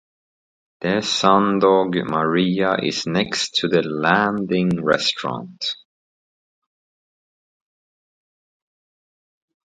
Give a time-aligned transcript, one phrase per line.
[0.79, 5.63] The Sundog Marina is next to The Landing Restaurant.